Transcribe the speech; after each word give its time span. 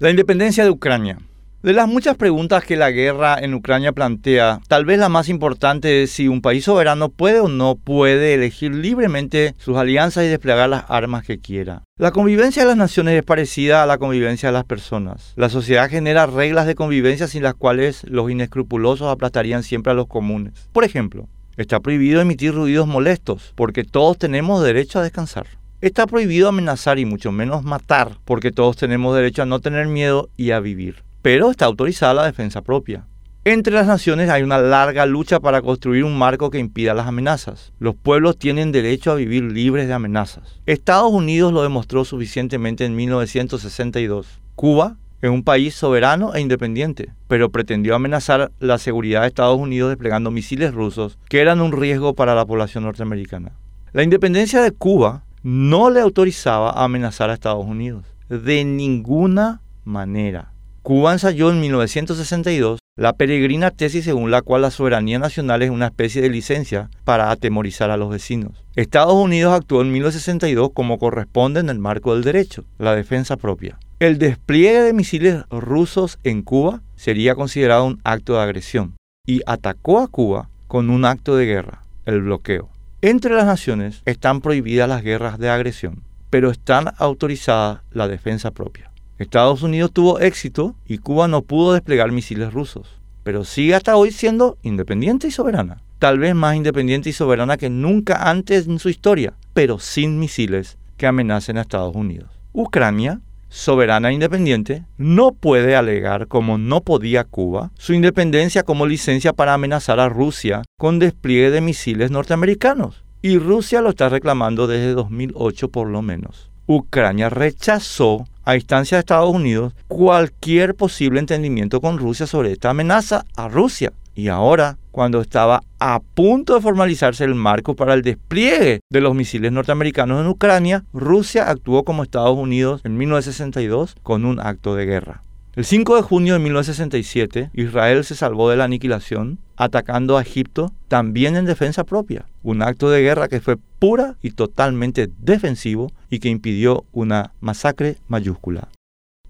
La 0.00 0.10
independencia 0.10 0.62
de 0.62 0.70
Ucrania. 0.70 1.18
De 1.64 1.72
las 1.72 1.88
muchas 1.88 2.16
preguntas 2.16 2.62
que 2.62 2.76
la 2.76 2.92
guerra 2.92 3.36
en 3.36 3.52
Ucrania 3.52 3.90
plantea, 3.90 4.60
tal 4.68 4.84
vez 4.84 5.00
la 5.00 5.08
más 5.08 5.28
importante 5.28 6.04
es 6.04 6.12
si 6.12 6.28
un 6.28 6.40
país 6.40 6.66
soberano 6.66 7.08
puede 7.08 7.40
o 7.40 7.48
no 7.48 7.74
puede 7.74 8.34
elegir 8.34 8.72
libremente 8.72 9.56
sus 9.58 9.76
alianzas 9.76 10.22
y 10.22 10.28
desplegar 10.28 10.68
las 10.68 10.84
armas 10.86 11.24
que 11.24 11.40
quiera. 11.40 11.82
La 11.96 12.12
convivencia 12.12 12.62
de 12.62 12.68
las 12.68 12.76
naciones 12.76 13.14
es 13.14 13.24
parecida 13.24 13.82
a 13.82 13.86
la 13.86 13.98
convivencia 13.98 14.50
de 14.50 14.52
las 14.52 14.64
personas. 14.64 15.32
La 15.34 15.48
sociedad 15.48 15.90
genera 15.90 16.26
reglas 16.26 16.68
de 16.68 16.76
convivencia 16.76 17.26
sin 17.26 17.42
las 17.42 17.54
cuales 17.54 18.04
los 18.04 18.30
inescrupulosos 18.30 19.08
aplastarían 19.08 19.64
siempre 19.64 19.90
a 19.90 19.96
los 19.96 20.06
comunes. 20.06 20.68
Por 20.72 20.84
ejemplo, 20.84 21.26
está 21.56 21.80
prohibido 21.80 22.20
emitir 22.20 22.54
ruidos 22.54 22.86
molestos 22.86 23.52
porque 23.56 23.82
todos 23.82 24.16
tenemos 24.16 24.62
derecho 24.62 25.00
a 25.00 25.02
descansar. 25.02 25.57
Está 25.80 26.06
prohibido 26.06 26.48
amenazar 26.48 26.98
y 26.98 27.04
mucho 27.04 27.32
menos 27.32 27.64
matar 27.64 28.18
porque 28.24 28.52
todos 28.52 28.76
tenemos 28.76 29.14
derecho 29.14 29.42
a 29.42 29.46
no 29.46 29.60
tener 29.60 29.86
miedo 29.86 30.28
y 30.36 30.50
a 30.50 30.60
vivir 30.60 31.08
pero 31.22 31.50
está 31.50 31.66
autorizada 31.66 32.14
la 32.14 32.24
defensa 32.24 32.62
propia. 32.62 33.06
Entre 33.44 33.72
las 33.72 33.86
naciones 33.86 34.28
hay 34.28 34.42
una 34.42 34.58
larga 34.58 35.06
lucha 35.06 35.40
para 35.40 35.62
construir 35.62 36.04
un 36.04 36.18
marco 36.18 36.50
que 36.50 36.58
impida 36.58 36.94
las 36.94 37.06
amenazas. 37.06 37.72
Los 37.78 37.94
pueblos 37.94 38.38
tienen 38.38 38.72
derecho 38.72 39.10
a 39.10 39.14
vivir 39.14 39.42
libres 39.44 39.88
de 39.88 39.94
amenazas. 39.94 40.60
Estados 40.66 41.12
Unidos 41.12 41.52
lo 41.52 41.62
demostró 41.62 42.04
suficientemente 42.04 42.84
en 42.84 42.94
1962. 42.96 44.40
Cuba 44.54 44.96
es 45.22 45.30
un 45.30 45.42
país 45.42 45.74
soberano 45.74 46.34
e 46.34 46.40
independiente, 46.40 47.12
pero 47.26 47.50
pretendió 47.50 47.94
amenazar 47.94 48.52
la 48.58 48.78
seguridad 48.78 49.22
de 49.22 49.28
Estados 49.28 49.58
Unidos 49.58 49.90
desplegando 49.90 50.30
misiles 50.30 50.74
rusos 50.74 51.18
que 51.28 51.40
eran 51.40 51.60
un 51.60 51.72
riesgo 51.72 52.14
para 52.14 52.34
la 52.34 52.44
población 52.44 52.84
norteamericana. 52.84 53.52
La 53.92 54.02
independencia 54.02 54.60
de 54.62 54.70
Cuba 54.72 55.24
no 55.48 55.88
le 55.88 56.00
autorizaba 56.00 56.68
a 56.68 56.84
amenazar 56.84 57.30
a 57.30 57.32
Estados 57.32 57.64
Unidos, 57.64 58.04
de 58.28 58.66
ninguna 58.66 59.62
manera. 59.82 60.52
Cuba 60.82 61.14
ensayó 61.14 61.50
en 61.50 61.60
1962 61.60 62.80
la 62.96 63.14
peregrina 63.14 63.70
tesis 63.70 64.04
según 64.04 64.30
la 64.30 64.42
cual 64.42 64.60
la 64.60 64.70
soberanía 64.70 65.18
nacional 65.18 65.62
es 65.62 65.70
una 65.70 65.86
especie 65.86 66.20
de 66.20 66.28
licencia 66.28 66.90
para 67.04 67.30
atemorizar 67.30 67.90
a 67.90 67.96
los 67.96 68.10
vecinos. 68.10 68.62
Estados 68.76 69.14
Unidos 69.14 69.54
actuó 69.54 69.80
en 69.80 69.90
1962 69.90 70.72
como 70.74 70.98
corresponde 70.98 71.60
en 71.60 71.70
el 71.70 71.78
marco 71.78 72.12
del 72.12 72.24
derecho, 72.24 72.64
la 72.78 72.94
defensa 72.94 73.38
propia. 73.38 73.78
El 74.00 74.18
despliegue 74.18 74.82
de 74.82 74.92
misiles 74.92 75.44
rusos 75.48 76.18
en 76.24 76.42
Cuba 76.42 76.82
sería 76.94 77.34
considerado 77.34 77.86
un 77.86 78.02
acto 78.04 78.34
de 78.34 78.42
agresión 78.42 78.96
y 79.24 79.40
atacó 79.46 80.00
a 80.00 80.08
Cuba 80.08 80.50
con 80.66 80.90
un 80.90 81.06
acto 81.06 81.36
de 81.36 81.46
guerra, 81.46 81.84
el 82.04 82.20
bloqueo. 82.20 82.68
Entre 83.00 83.32
las 83.32 83.46
naciones 83.46 84.02
están 84.06 84.40
prohibidas 84.40 84.88
las 84.88 85.04
guerras 85.04 85.38
de 85.38 85.48
agresión, 85.48 86.02
pero 86.30 86.50
están 86.50 86.94
autorizadas 86.98 87.82
la 87.92 88.08
defensa 88.08 88.50
propia. 88.50 88.90
Estados 89.18 89.62
Unidos 89.62 89.92
tuvo 89.92 90.18
éxito 90.18 90.74
y 90.84 90.98
Cuba 90.98 91.28
no 91.28 91.42
pudo 91.42 91.74
desplegar 91.74 92.10
misiles 92.10 92.52
rusos, 92.52 92.98
pero 93.22 93.44
sigue 93.44 93.76
hasta 93.76 93.94
hoy 93.94 94.10
siendo 94.10 94.58
independiente 94.62 95.28
y 95.28 95.30
soberana. 95.30 95.80
Tal 96.00 96.18
vez 96.18 96.34
más 96.34 96.56
independiente 96.56 97.08
y 97.10 97.12
soberana 97.12 97.56
que 97.56 97.70
nunca 97.70 98.28
antes 98.28 98.66
en 98.66 98.80
su 98.80 98.88
historia, 98.88 99.34
pero 99.54 99.78
sin 99.78 100.18
misiles 100.18 100.76
que 100.96 101.06
amenacen 101.06 101.56
a 101.56 101.60
Estados 101.60 101.94
Unidos. 101.94 102.30
Ucrania, 102.52 103.20
soberana 103.48 104.10
e 104.10 104.14
independiente, 104.14 104.84
no 104.96 105.32
puede 105.32 105.76
alegar, 105.76 106.26
como 106.28 106.58
no 106.58 106.82
podía 106.82 107.24
Cuba, 107.24 107.70
su 107.78 107.94
independencia 107.94 108.62
como 108.62 108.86
licencia 108.86 109.32
para 109.32 109.54
amenazar 109.54 110.00
a 110.00 110.08
Rusia 110.08 110.62
con 110.78 110.98
despliegue 110.98 111.50
de 111.50 111.60
misiles 111.60 112.10
norteamericanos. 112.10 113.04
Y 113.20 113.38
Rusia 113.38 113.80
lo 113.80 113.90
está 113.90 114.08
reclamando 114.08 114.66
desde 114.66 114.92
2008 114.92 115.68
por 115.70 115.88
lo 115.88 116.02
menos. 116.02 116.50
Ucrania 116.66 117.30
rechazó 117.30 118.26
a 118.44 118.54
instancia 118.54 118.96
de 118.96 119.00
Estados 119.00 119.34
Unidos 119.34 119.74
cualquier 119.88 120.74
posible 120.74 121.18
entendimiento 121.18 121.80
con 121.80 121.98
Rusia 121.98 122.26
sobre 122.26 122.52
esta 122.52 122.70
amenaza 122.70 123.24
a 123.36 123.48
Rusia. 123.48 123.92
Y 124.18 124.26
ahora, 124.30 124.78
cuando 124.90 125.20
estaba 125.20 125.62
a 125.78 126.00
punto 126.00 126.56
de 126.56 126.60
formalizarse 126.60 127.22
el 127.22 127.36
marco 127.36 127.76
para 127.76 127.94
el 127.94 128.02
despliegue 128.02 128.80
de 128.90 129.00
los 129.00 129.14
misiles 129.14 129.52
norteamericanos 129.52 130.20
en 130.20 130.26
Ucrania, 130.26 130.82
Rusia 130.92 131.48
actuó 131.48 131.84
como 131.84 132.02
Estados 132.02 132.36
Unidos 132.36 132.80
en 132.82 132.96
1962 132.96 133.94
con 134.02 134.24
un 134.24 134.40
acto 134.40 134.74
de 134.74 134.86
guerra. 134.86 135.22
El 135.54 135.64
5 135.64 135.94
de 135.94 136.02
junio 136.02 136.32
de 136.32 136.40
1967, 136.40 137.50
Israel 137.52 138.02
se 138.02 138.16
salvó 138.16 138.50
de 138.50 138.56
la 138.56 138.64
aniquilación 138.64 139.38
atacando 139.56 140.18
a 140.18 140.22
Egipto 140.22 140.72
también 140.88 141.36
en 141.36 141.44
defensa 141.44 141.84
propia, 141.84 142.26
un 142.42 142.62
acto 142.62 142.90
de 142.90 143.02
guerra 143.02 143.28
que 143.28 143.40
fue 143.40 143.56
pura 143.78 144.16
y 144.20 144.32
totalmente 144.32 145.08
defensivo 145.20 145.92
y 146.10 146.18
que 146.18 146.28
impidió 146.28 146.84
una 146.90 147.34
masacre 147.40 147.98
mayúscula. 148.08 148.66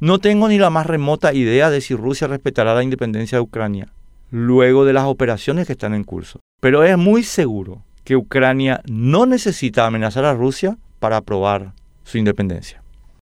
No 0.00 0.18
tengo 0.18 0.48
ni 0.48 0.58
la 0.58 0.70
más 0.70 0.86
remota 0.86 1.34
idea 1.34 1.68
de 1.68 1.82
si 1.82 1.94
Rusia 1.94 2.26
respetará 2.26 2.72
la 2.72 2.82
independencia 2.82 3.36
de 3.36 3.42
Ucrania 3.42 3.88
luego 4.30 4.84
de 4.84 4.92
las 4.92 5.04
operaciones 5.04 5.66
que 5.66 5.72
están 5.72 5.94
en 5.94 6.04
curso, 6.04 6.40
pero 6.60 6.82
es 6.84 6.96
muy 6.96 7.22
seguro 7.22 7.82
que 8.04 8.16
Ucrania 8.16 8.82
no 8.88 9.26
necesita 9.26 9.86
amenazar 9.86 10.24
a 10.24 10.34
Rusia 10.34 10.78
para 10.98 11.18
aprobar 11.18 11.72
su 12.04 12.18
independencia. 12.18 12.82